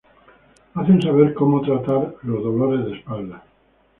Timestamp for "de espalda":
2.87-3.43